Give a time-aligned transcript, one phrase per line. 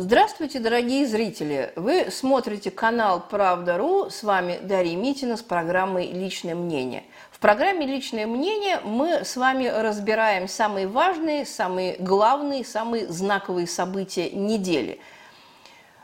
[0.00, 1.72] Здравствуйте, дорогие зрители!
[1.74, 4.10] Вы смотрите канал «Правда.ру».
[4.10, 7.02] С вами Дарья Митина с программой «Личное мнение».
[7.32, 14.30] В программе «Личное мнение» мы с вами разбираем самые важные, самые главные, самые знаковые события
[14.30, 15.00] недели.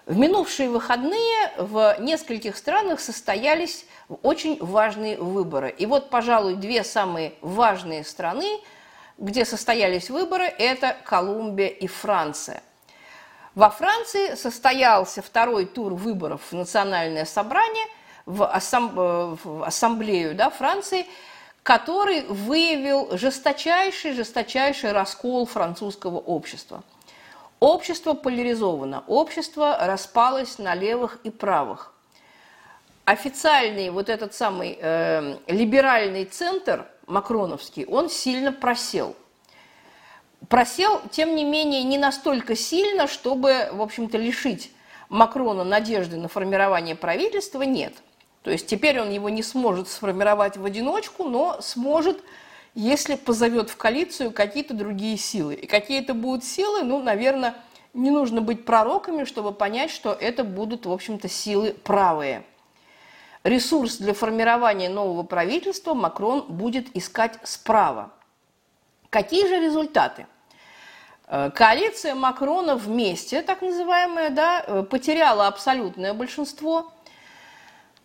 [0.06, 3.86] В минувшие выходные в нескольких странах состоялись
[4.24, 5.70] очень важные выборы.
[5.70, 8.58] И вот, пожалуй, две самые важные страны,
[9.18, 12.60] где состоялись выборы, это Колумбия и Франция–
[13.54, 17.86] во Франции состоялся второй тур выборов в национальное собрание,
[18.26, 21.06] в, ассам, э, в ассамблею да, Франции,
[21.62, 26.82] который выявил жесточайший, жесточайший раскол французского общества.
[27.60, 31.92] Общество поляризовано, общество распалось на левых и правых.
[33.04, 39.14] Официальный вот этот самый э, либеральный центр макроновский, он сильно просел–
[40.48, 44.70] просел, тем не менее, не настолько сильно, чтобы, в общем-то, лишить
[45.08, 47.94] Макрона надежды на формирование правительства, нет.
[48.42, 52.22] То есть теперь он его не сможет сформировать в одиночку, но сможет,
[52.74, 55.54] если позовет в коалицию какие-то другие силы.
[55.54, 57.54] И какие это будут силы, ну, наверное,
[57.94, 62.44] не нужно быть пророками, чтобы понять, что это будут, в общем-то, силы правые.
[63.44, 68.10] Ресурс для формирования нового правительства Макрон будет искать справа.
[69.10, 70.26] Какие же результаты?
[71.26, 76.92] Э, коалиция Макрона вместе, так называемая, да, э, потеряла абсолютное большинство.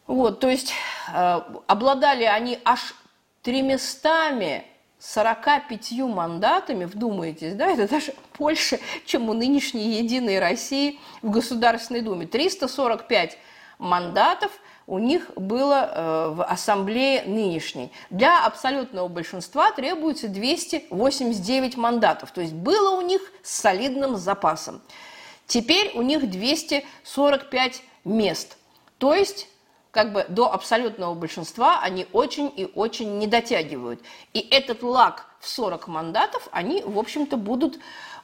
[0.08, 0.72] Вот, то есть
[1.14, 2.96] э, обладали они аж
[3.44, 12.26] 345 мандатами, вдумайтесь, да, это даже больше, чем у нынешней Единой России в Государственной Думе.
[12.26, 13.38] 345
[13.80, 14.52] мандатов–
[14.90, 17.92] у них было э, в ассамблее нынешней.
[18.10, 24.82] Для абсолютного большинства требуется 289 мандатов, то есть было у них с солидным запасом.
[25.46, 28.58] Теперь у них 245 мест,
[28.98, 29.48] то есть
[29.92, 34.02] как бы до абсолютного большинства они очень и очень не дотягивают.
[34.34, 37.78] И этот лак в 40 мандатов они, в общем-то, будут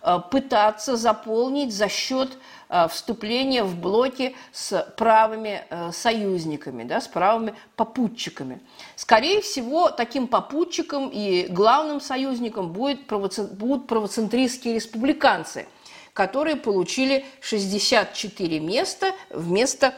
[0.07, 2.38] Э, пытаться заполнить за счет
[2.69, 8.59] э, вступления в блоки с правыми э, союзниками, да, с правыми попутчиками.
[8.95, 15.67] Скорее всего, таким попутчиком и главным союзником будет будут правоцентристские республиканцы,
[16.13, 19.93] которые получили 64 места вместо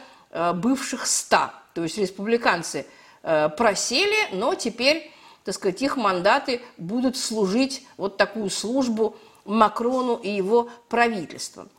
[0.54, 1.36] бывших 100.
[1.74, 2.86] То есть республиканцы
[3.22, 5.10] просели, но теперь,
[5.44, 9.16] так сказать, их мандаты будут служить вот такую службу–
[9.48, 11.70] Макрону и его правительством.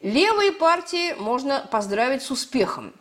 [0.00, 2.92] Левые партии можно поздравить с успехом.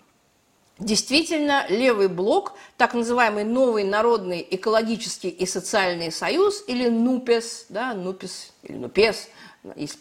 [0.80, 8.53] Действительно, левый блок, так называемый Новый народный экологический и социальный союз, или НУПЕС, да, НУПЕС
[8.63, 9.30] или НУПЕС,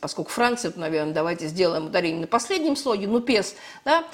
[0.01, 4.05] поскольку Франция, наверное, давайте сделаем ударение на последнем слоге, НУПЕС, да,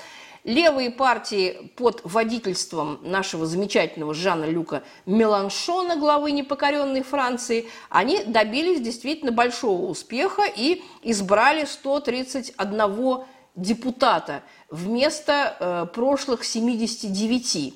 [0.45, 9.31] Левые партии под водительством нашего замечательного Жана Люка Меланшона, главы непокоренной Франции, они добились действительно
[9.31, 17.75] большого успеха и избрали 131 депутата вместо э, прошлых 79.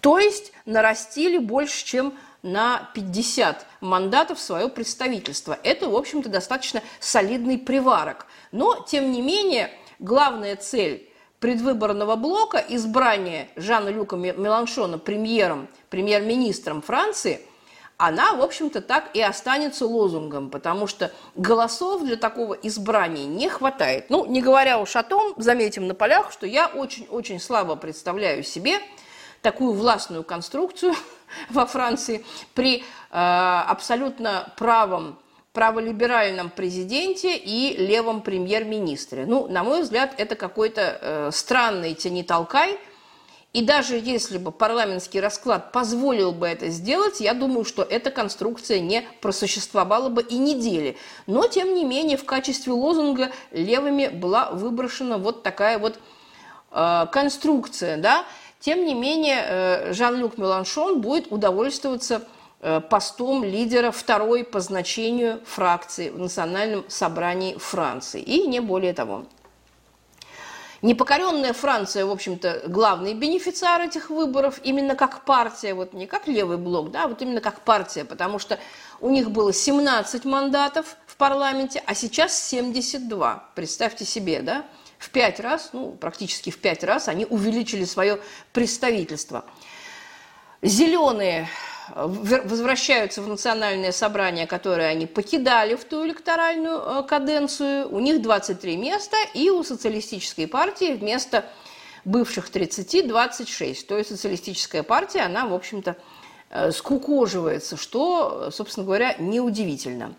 [0.00, 5.58] То есть нарастили больше, чем на 50 мандатов свое представительство.
[5.64, 8.28] Это, в общем-то, достаточно солидный приварок.
[8.52, 17.40] Но, тем не менее, главная цель предвыборного блока избрание Жана-Люка Меланшона премьером, премьер-министром Франции,
[17.98, 24.10] она, в общем-то, так и останется лозунгом, потому что голосов для такого избрания не хватает.
[24.10, 28.80] Ну, не говоря уж о том, заметим на полях, что я очень-очень слабо представляю себе
[29.40, 30.94] такую властную конструкцию
[31.50, 32.24] во Франции
[32.54, 35.18] при э, абсолютно правом
[35.56, 39.24] праволиберальном президенте и левом премьер-министре.
[39.24, 42.78] Ну, на мой взгляд, это какой-то э, странный тяни-толкай.
[43.54, 48.80] И даже если бы парламентский расклад позволил бы это сделать, я думаю, что эта конструкция
[48.80, 50.98] не просуществовала бы и недели.
[51.26, 55.98] Но, тем не менее, в качестве лозунга левыми была выброшена вот такая вот
[56.70, 57.96] э, конструкция.
[57.96, 58.26] Да?
[58.60, 62.28] Тем не менее, э, Жан-Люк Меланшон будет удовольствоваться
[62.90, 68.20] постом лидера второй по значению фракции в Национальном собрании Франции.
[68.20, 69.26] И не более того.
[70.82, 76.58] Непокоренная Франция, в общем-то, главный бенефициар этих выборов, именно как партия, вот не как левый
[76.58, 78.58] блок, да, а вот именно как партия, потому что
[79.00, 83.50] у них было 17 мандатов в парламенте, а сейчас 72.
[83.54, 84.66] Представьте себе, да,
[84.98, 88.20] в пять раз, ну, практически в пять раз они увеличили свое
[88.52, 89.44] представительство.
[90.62, 91.48] Зеленые
[91.94, 97.88] возвращаются в национальное собрание, которое они покидали в ту электоральную э, каденцию.
[97.94, 101.44] У них 23 места, и у социалистической партии вместо
[102.04, 103.86] бывших 30– 26.
[103.86, 105.96] То есть социалистическая партия, она, в общем-то,
[106.50, 110.14] э, скукоживается, что, собственно говоря, неудивительно.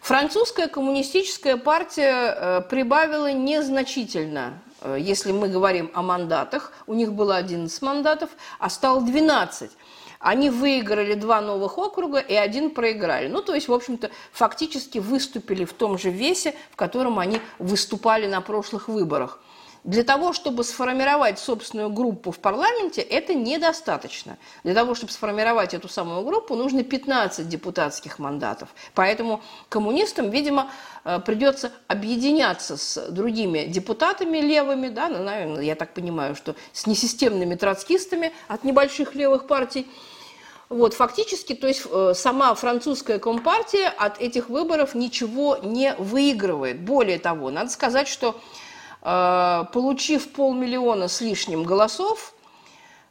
[0.00, 4.62] Французская коммунистическая партия э, прибавила незначительно,
[4.98, 6.72] если мы говорим о мандатах.
[6.86, 9.70] У них было 11 мандатов, а стало 12.
[10.18, 13.28] Они выиграли два новых округа и один проиграли.
[13.28, 18.26] Ну, то есть, в общем-то, фактически выступили в том же весе, в котором они выступали
[18.26, 19.38] на прошлых выборах.
[19.84, 24.38] Для того, чтобы сформировать собственную группу в парламенте, это недостаточно.
[24.64, 28.70] Для того, чтобы сформировать эту самую группу, нужно 15 депутатских мандатов.
[28.94, 30.70] Поэтому коммунистам, видимо,
[31.04, 36.86] э, придется объединяться с другими депутатами левыми, да, ну, наверное, я так понимаю, что с
[36.86, 39.86] несистемными троцкистами от небольших левых партий.
[40.70, 46.80] Вот, фактически, то есть э, сама французская компартия от этих выборов ничего не выигрывает.
[46.80, 48.40] Более того, надо сказать, что
[49.04, 52.32] получив полмиллиона с лишним голосов,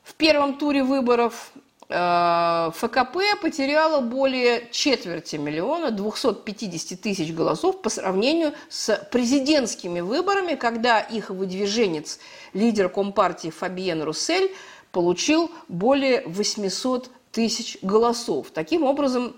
[0.04, 1.52] в первом туре выборов
[1.88, 11.00] э, ФКП потеряла более четверти миллиона, 250 тысяч голосов по сравнению с президентскими выборами, когда
[11.00, 12.20] их выдвиженец,
[12.54, 14.52] лидер Компартии Фабиен Руссель,
[14.92, 18.48] получил более 800 тысяч голосов.
[18.52, 19.36] Таким образом,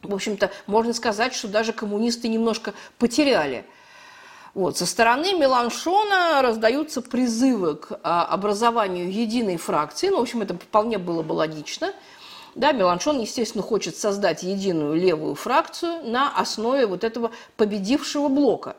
[0.00, 3.66] в общем-то, можно сказать, что даже коммунисты немножко потеряли–
[4.54, 4.78] вот.
[4.78, 10.08] Со стороны Меланшона раздаются призывы к а, образованию единой фракции.
[10.08, 11.92] Ну, в общем, это вполне было бы логично.
[12.54, 18.76] Да, Меланшон, естественно, хочет создать единую левую фракцию на основе вот этого победившего блока.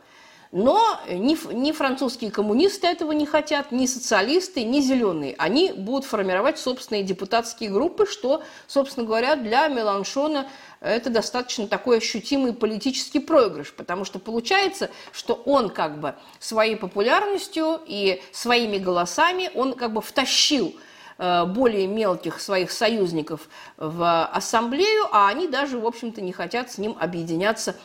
[0.55, 5.35] Но ни, ни французские коммунисты этого не хотят, ни социалисты, ни зеленые.
[5.37, 10.47] Они будут формировать собственные депутатские группы, что, собственно говоря, для Меланшона
[10.79, 17.81] это достаточно такой ощутимый политический проигрыш, потому что получается, что он как бы своей популярностью
[17.85, 20.73] и своими голосами, он как бы втащил
[21.17, 26.77] э, более мелких своих союзников в ассамблею, а они даже, в общем-то, не хотят с
[26.77, 27.75] ним объединяться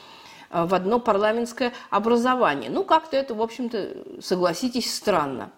[0.50, 2.70] в одно парламентское образование.
[2.70, 5.50] Ну, как-то это, в общем-то, согласитесь, странно.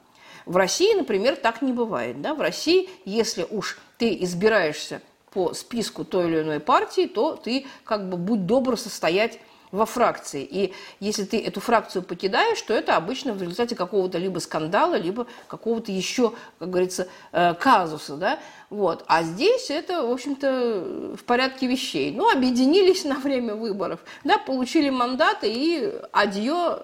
[0.44, 2.20] В России, например, так не бывает.
[2.20, 2.34] Да?
[2.34, 5.00] В России, если уж ты избираешься
[5.32, 9.38] по списку той или иной партии, то ты как бы будь добр состоять
[9.70, 10.46] во фракции.
[10.48, 15.26] И если ты эту фракцию покидаешь, то это обычно в результате какого-то либо скандала, либо
[15.48, 18.16] какого-то еще, как говорится, э, казуса.
[18.16, 18.38] Да?
[18.72, 19.04] Вот.
[19.06, 22.10] А здесь это, в общем-то, в порядке вещей.
[22.10, 26.78] Ну, объединились на время выборов, да, получили мандаты и адье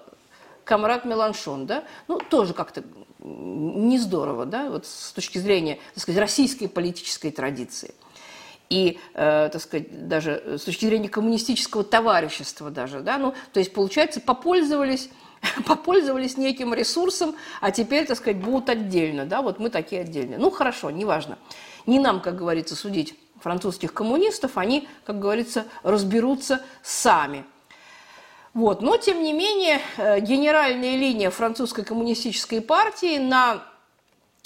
[0.65, 2.83] комрад Меланшон, да, ну, тоже как-то
[3.17, 7.95] не здорово, да, вот с точки зрения, так сказать, российской политической традиции
[8.69, 13.73] и, э, так сказать, даже с точки зрения коммунистического товарищества даже, да, ну, то есть,
[13.73, 15.09] получается, попользовались
[15.65, 20.37] попользовались неким ресурсом, а теперь, так сказать, будут отдельно, да, вот мы такие отдельные.
[20.37, 21.37] Ну, хорошо, неважно.
[21.85, 27.45] Не нам, как говорится, судить французских коммунистов, они, как говорится, разберутся сами.
[28.53, 28.81] Вот.
[28.81, 33.63] Но, тем не менее, э, генеральная линия французской коммунистической партии на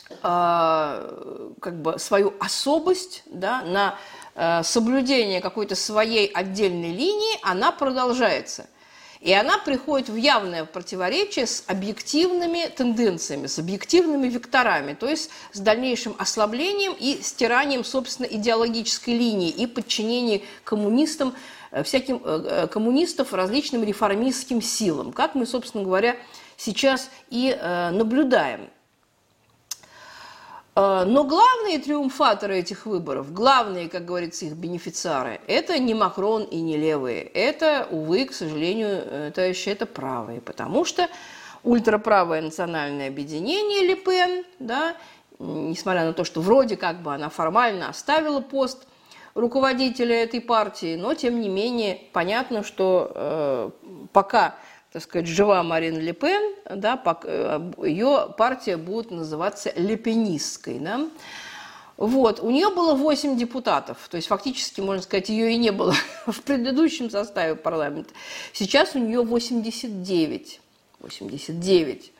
[0.10, 3.98] э, как бы свою особость, да, на
[4.36, 8.68] Э, соблюдение какой-то своей отдельной линии, она продолжается.
[9.24, 15.60] И она приходит в явное противоречие с объективными тенденциями, с объективными векторами, то есть с
[15.60, 21.36] дальнейшим ослаблением и стиранием, собственно, идеологической линии и подчинением коммунистам,
[21.72, 26.18] э, всяким э, коммунистов различным реформистским силам, как мы, собственно говоря,
[26.58, 27.58] сейчас и
[27.92, 28.70] наблюдаем.
[30.75, 36.62] Э, но главные триумфаторы этих выборов, главные, как говорится, их бенефициары, это не Макрон и
[36.62, 37.22] не левые.
[37.22, 40.42] Это, увы, к сожалению, товарищи, это правые.
[40.42, 41.08] Потому что
[41.63, 44.96] ультраправое национальное объединение Лепен, да,
[45.39, 48.86] несмотря на то, что вроде как бы она формально оставила пост
[49.36, 53.70] руководителя этой партии, но тем не менее понятно, что э,
[54.12, 54.56] пока
[54.94, 60.78] так сказать, жива Марин Ле Пен, да, э, ее партия будет называться лепенистской.
[60.78, 61.10] Да.
[61.98, 62.40] Вот.
[62.40, 65.96] У нее было 8 депутатов, то есть фактически, можно сказать, ее и не было
[66.28, 68.14] в предыдущем составе парламента.
[68.54, 70.62] Сейчас у нее 89.
[71.00, 72.14] 89.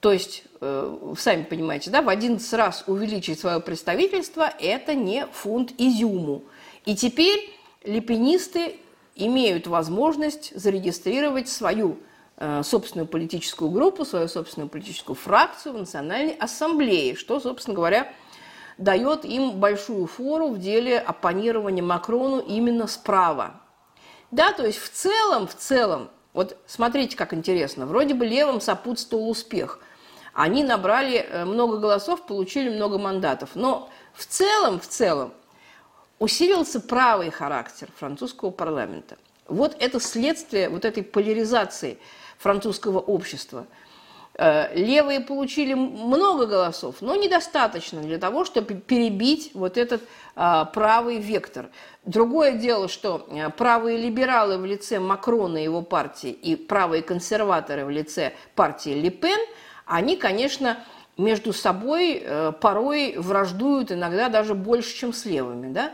[0.00, 5.72] То есть, э, сами понимаете, да, в 11 раз увеличить свое представительство– это не фунт
[5.78, 6.42] изюму.
[6.84, 7.54] И теперь
[7.84, 8.76] лепенисты
[9.18, 11.98] имеют возможность зарегистрировать свою
[12.36, 18.12] э, собственную политическую группу, свою собственную политическую фракцию в Национальной ассамблее, что, собственно говоря,
[18.78, 23.60] дает им большую фору в деле оппонирования Макрону именно справа.
[24.30, 29.28] Да, то есть в целом, в целом, вот смотрите, как интересно, вроде бы левым сопутствовал
[29.28, 29.80] успех.
[30.32, 33.50] Они набрали э, много голосов, получили много мандатов.
[33.54, 35.32] Но в целом, в целом,
[36.18, 39.16] усилился правый характер французского парламента.
[39.46, 41.98] Вот это следствие вот этой поляризации
[42.38, 43.66] французского общества–
[44.40, 50.00] Э, левые получили много голосов, но недостаточно для того, чтобы перебить вот этот
[50.36, 51.70] а, правый вектор.
[52.04, 57.84] Другое дело, что э, правые либералы в лице Макрона и его партии и правые консерваторы
[57.84, 59.40] в лице партии Ле Пен,
[59.86, 60.78] они, конечно,
[61.18, 65.72] между собой э, порой враждуют, иногда даже больше, чем с левыми.
[65.72, 65.92] Да?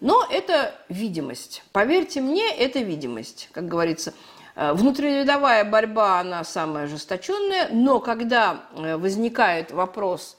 [0.00, 1.64] Но это видимость.
[1.72, 4.12] Поверьте мне, это видимость, как говорится.
[4.54, 10.36] Э, внутрирядовая борьба, она самая ожесточенная, но когда э, возникает вопрос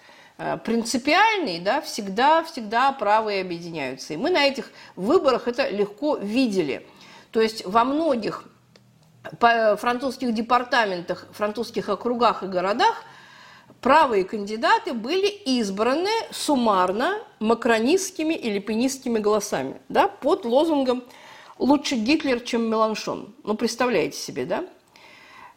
[0.63, 4.15] принципиальный, да, всегда, всегда правые объединяются.
[4.15, 6.87] И мы на этих выборах это легко видели.
[7.29, 8.45] То есть во многих
[9.39, 13.03] французских департаментах, французских округах и городах
[13.81, 21.03] правые кандидаты были избраны суммарно макронистскими или пенистскими голосами да, под лозунгом
[21.57, 23.33] лучше Гитлер, чем Меланшон.
[23.43, 24.65] Ну, представляете себе, да?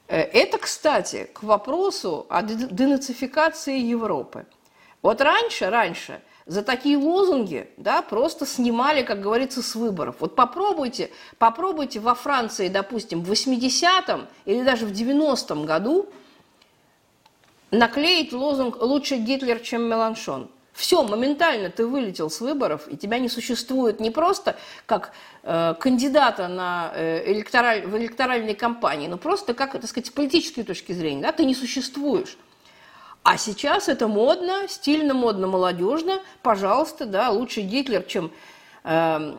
[0.08, 4.46] Э, это, кстати, к вопросу о денацификации Европы.
[5.02, 10.16] Вот раньше, раньше за такие лозунги да, просто снимали, как говорится, с выборов.
[10.20, 16.08] Вот попробуйте, попробуйте во Франции, допустим, в 80-м или даже в 90-м году
[17.78, 20.48] наклеить лозунг «Лучше Гитлер, чем Меланшон».
[20.72, 25.12] Все, моментально ты вылетел с выборов, и тебя не существует не просто как
[25.44, 30.64] э, кандидата на, э, электораль, в электоральной кампании, но просто как, так сказать, с политической
[30.64, 32.36] точки зрения, да, ты не существуешь.
[33.22, 36.20] А сейчас это модно, стильно, модно, молодежно.
[36.42, 38.32] Пожалуйста, да, лучше Гитлер, чем
[38.82, 39.34] э,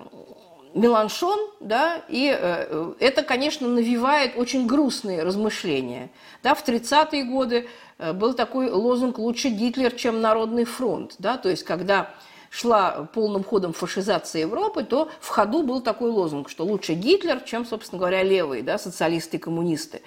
[0.76, 6.12] Меланшон, да, и э, это, конечно, навевает очень грустные размышления.
[6.44, 7.68] Да, в 30-е годы
[7.98, 11.16] Э, был такой лозунг «Лучше Гитлер, чем Народный фронт».
[11.20, 11.38] Да?
[11.38, 12.12] То есть, когда
[12.50, 17.66] шла полным ходом фашизация Европы, то в ходу был такой лозунг, что лучше Гитлер, чем,
[17.66, 20.02] собственно говоря, левые, да, социалисты и коммунисты.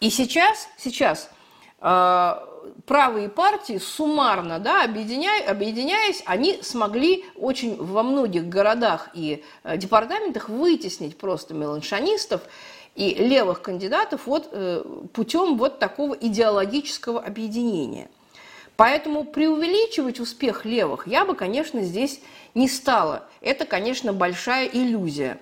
[0.00, 1.30] И сейчас, сейчас
[1.80, 2.34] э,
[2.86, 10.48] правые партии суммарно, да, объединяя, объединяясь, они смогли очень во многих городах и э, департаментах
[10.48, 12.42] вытеснить просто меланшонистов
[12.94, 18.08] и левых кандидатов вот, э, путем вот такого идеологического объединения.
[18.76, 22.20] Поэтому преувеличивать успех левых я бы, конечно, здесь
[22.54, 23.24] не стала.
[23.40, 25.38] Это, конечно, большая иллюзия.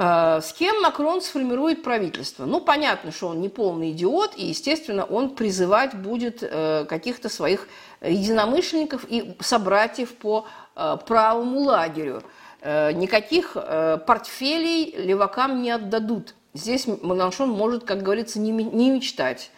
[0.00, 2.46] Э, с кем Макрон сформирует правительство?
[2.46, 7.68] Ну, понятно, что он не полный идиот, и, естественно, он призывать будет э, каких-то своих
[8.00, 12.22] единомышленников и собратьев по правому лагерю–
[12.62, 16.34] Э, никаких э, портфелей левакам не отдадут.
[16.52, 18.50] Здесь Маланшон может, как говорится, не
[18.90, 19.50] мечтать.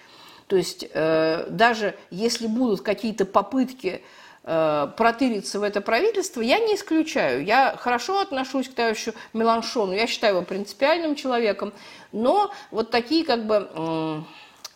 [0.46, 4.02] То есть э, даже если будут какие-то попытки
[4.42, 7.44] протыриться в это правительство, я не исключаю.
[7.44, 11.72] Я хорошо отношусь к товарищу Меланшону, я считаю его принципиальным человеком,
[12.10, 14.24] но вот такие как бы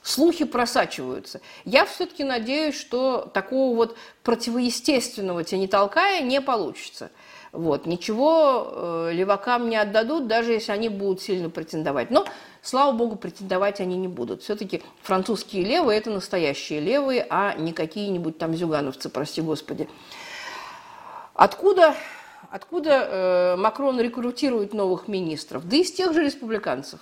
[0.02, 1.40] слухи просачиваются.
[1.64, 7.10] Я все-таки надеюсь, что такого вот противоестественного тени толкая не получится.
[7.56, 7.86] Вот.
[7.86, 12.10] Ничего э, левакам не отдадут, даже если они будут сильно претендовать.
[12.10, 12.26] Но,
[12.60, 14.42] слава богу, претендовать они не будут.
[14.42, 19.88] Все-таки французские левые– это настоящие левые, а не какие-нибудь там зюгановцы, прости господи.
[21.32, 21.94] Откуда,
[22.50, 25.66] откуда э, Макрон рекрутирует новых министров?
[25.66, 27.00] Да из тех же республиканцев.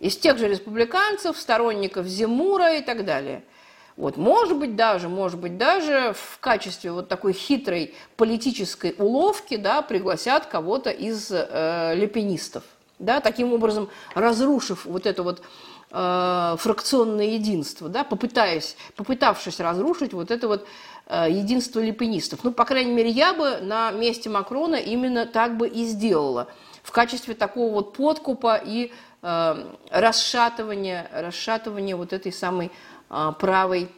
[0.00, 3.44] Из тех же республиканцев, сторонников Земура и так далее–
[3.98, 9.82] вот, может быть, даже, может быть, даже в качестве вот такой хитрой политической уловки да,
[9.82, 12.62] пригласят кого-то из э, лепенистов,
[13.00, 15.42] да, таким образом разрушив вот это вот
[15.90, 20.64] э, фракционное единство, да, попытаясь, попытавшись разрушить вот это вот
[21.06, 22.44] э, единство лепенистов.
[22.44, 26.46] Ну, по крайней мере, я бы на месте Макрона именно так бы и сделала
[26.84, 32.70] в качестве такого вот подкупа и э, расшатывания, расшатывания вот этой самой
[33.08, 33.88] правой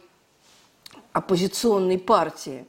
[1.13, 2.65] оппозиционной партии.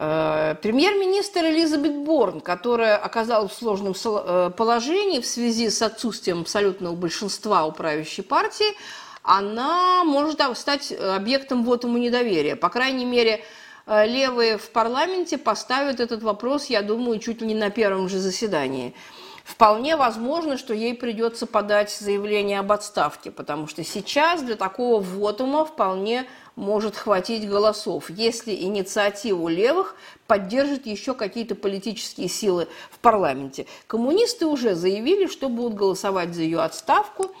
[0.00, 6.94] Э, премьер-министр Элизабет Борн, которая оказалась в сложном э, положении в связи с отсутствием абсолютного
[6.94, 8.76] большинства у правящей партии,
[9.24, 12.54] она может стать объектом вотума недоверия.
[12.54, 13.42] По крайней мере,
[13.86, 18.20] э, левые в парламенте поставят этот вопрос, я думаю, чуть ли не на первом же
[18.20, 18.94] заседании.
[19.48, 25.64] Вполне возможно, что ей придется подать заявление об отставке, потому что сейчас для такого вотума
[25.64, 33.64] вполне может хватить голосов, если инициативу левых поддержат еще какие-то политические силы в парламенте.
[33.86, 37.34] Коммунисты уже заявили, что будут голосовать за ее отставку.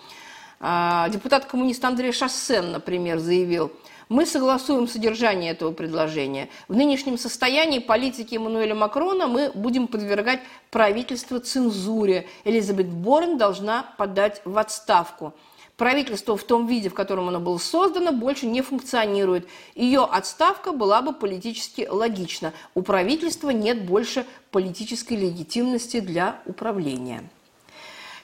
[0.60, 3.70] А, депутат-коммунист Андрей Шассен, например, заявил–
[4.08, 6.48] мы согласуем содержание этого предложения.
[6.68, 12.26] В нынешнем состоянии политики Эммануэля Макрона мы будем подвергать правительство цензуре.
[12.44, 15.34] Элизабет Борн должна подать в отставку.
[15.76, 19.46] Правительство в том виде, в котором оно было создано, больше не функционирует.
[19.76, 22.52] Ее отставка была бы политически логична.
[22.74, 27.22] У правительства нет больше политической легитимности для управления.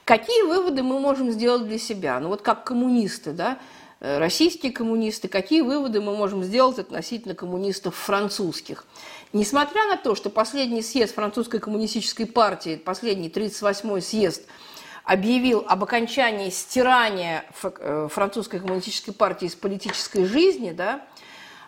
[0.03, 2.19] Какие выводы мы можем сделать для себя?
[2.19, 3.57] Ну вот как коммунисты, да,
[4.19, 8.85] российские коммунисты, какие выводы мы можем сделать относительно коммунистов французских.
[9.33, 14.43] Несмотря на то, что последний съезд французской коммунистической партии, последний 38-й съезд,
[15.03, 21.05] объявил об окончании стирания э, французской коммунистической партии из политической жизни, да,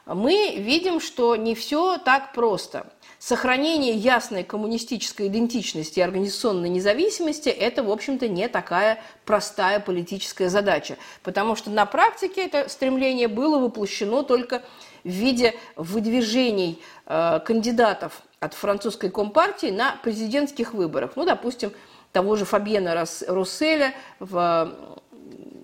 [0.05, 2.87] мы видим, что не все так просто.
[3.19, 10.97] Сохранение ясной коммунистической идентичности и организационной независимости– это, в общем-то, не такая простая политическая задача,
[11.23, 14.61] потому что на практике это стремление было воплощено только
[15.03, 21.13] в виде выдвижений э, кандидатов от французской компартии на президентских выборах.
[21.15, 21.71] Ну, допустим,
[22.11, 24.75] того же Фабьена Русселя в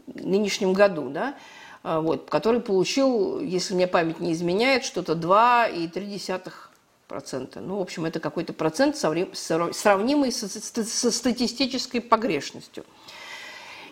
[0.07, 1.35] нынешнем году, да,
[1.83, 6.72] э, вот, который получил, если мне память не изменяет, что-то 2,3
[7.13, 7.59] процента.
[7.59, 12.83] Ну, в общем, это какой-то процент, сравнимый со, статистической погрешностью.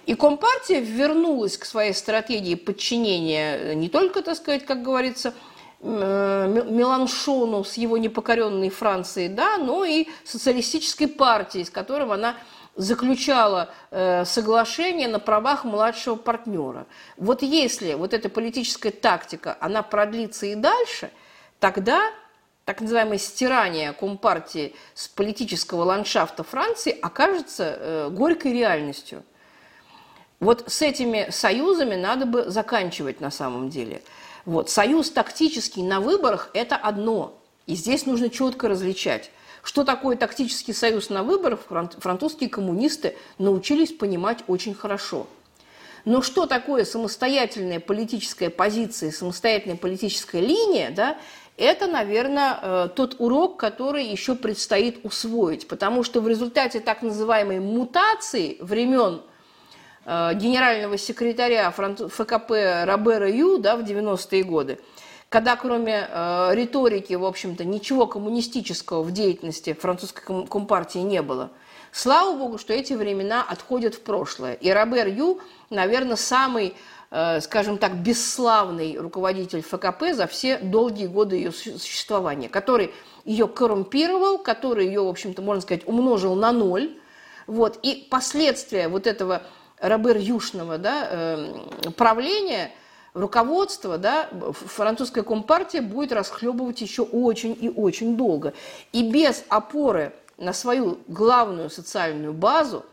[0.07, 5.35] И Компартия вернулась к своей стратегии подчинения не только, так сказать, как говорится,
[5.83, 12.35] Меланшону с его непокоренной Францией, да, но и социалистической партией, с которым она
[12.75, 16.87] заключала э, соглашение на правах младшего партнера.
[17.17, 21.11] Вот если вот эта политическая тактика, она продлится и дальше,
[21.59, 22.11] тогда
[22.71, 29.23] так называемое стирание Компартии с политического ландшафта Франции окажется э, горькой реальностью.
[30.39, 34.01] Вот с этими союзами надо бы заканчивать на самом деле.
[34.45, 34.69] Вот.
[34.69, 37.37] Союз тактический на выборах– это одно.
[37.67, 39.31] И здесь нужно четко различать.
[39.63, 41.59] Что такое тактический союз на выборах,
[41.97, 45.27] французские коммунисты научились понимать очень хорошо.
[46.05, 51.17] Но что такое самостоятельная политическая позиция, самостоятельная политическая линия, да,
[51.61, 57.59] это, наверное, э, тот урок, который еще предстоит усвоить, потому что в результате так называемой
[57.59, 59.21] мутации времен
[60.05, 62.51] э, генерального секретаря ФКП
[62.85, 64.79] Робера Ю да, в 90-е годы,
[65.29, 71.51] когда кроме э, риторики, в общем-то, ничего коммунистического в деятельности французской компартии не было.
[71.91, 74.53] Слава богу, что эти времена отходят в прошлое.
[74.53, 76.73] И Робер Ю, наверное, самый
[77.41, 82.93] скажем так, бесславный руководитель ФКП за все долгие годы ее существования, который
[83.25, 86.97] ее коррумпировал, который ее, в общем-то, можно сказать, умножил на ноль.
[87.47, 87.79] Вот.
[87.83, 89.43] И последствия вот этого
[89.79, 91.53] Робер-Юшного да, э,
[91.97, 92.71] правления,
[93.13, 98.53] руководства, да, французская компартия будет расхлебывать еще очень и очень долго.
[98.93, 102.85] И без опоры на свою главную социальную базу,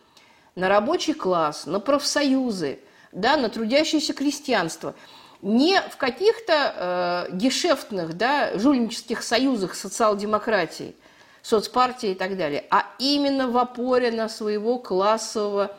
[0.57, 2.81] на рабочий класс, на профсоюзы–
[3.13, 4.95] да, на трудящееся крестьянство.
[5.41, 10.97] Не в каких-то э, гешефтных, да, жульнических союзах социал-демократии,
[11.43, 15.77] соцпартии и так далее, а именно в опоре на своего классового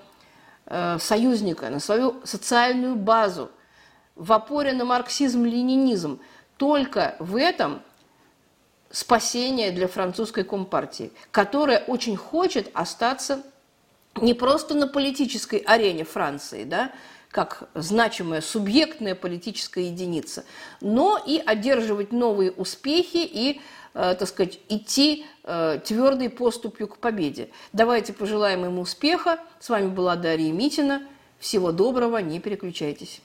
[0.65, 3.51] э, союзника, на свою социальную базу,
[4.15, 6.19] в опоре на марксизм-ленинизм.
[6.57, 7.81] Только в этом
[8.91, 13.43] спасение для французской компартии, которая очень хочет остаться
[14.15, 16.91] не просто на политической арене Франции, да,
[17.31, 20.45] как значимая субъектная политическая единица,
[20.81, 23.61] но и одерживать новые успехи и,
[23.93, 27.49] э, так сказать, идти э, твердой поступью к победе.
[27.71, 29.39] Давайте пожелаем ему успеха.
[29.59, 31.03] С вами была Дарья Митина.
[31.39, 33.21] Всего доброго, не переключайтесь.